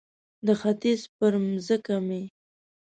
د 0.45 0.47
ختیځ 0.59 1.01
پر 1.17 1.33
مځکه 1.45 1.95
مې 2.07 2.23